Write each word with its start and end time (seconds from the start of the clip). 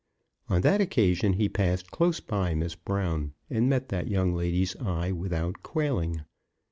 On 0.49 0.61
that 0.61 0.81
occasion, 0.81 1.33
he 1.33 1.47
passed 1.47 1.91
close 1.91 2.19
by 2.19 2.55
Miss 2.55 2.73
Brown, 2.73 3.33
and 3.51 3.69
met 3.69 3.89
that 3.89 4.07
young 4.07 4.33
lady's 4.33 4.75
eye 4.77 5.11
without 5.11 5.61
quailing. 5.61 6.23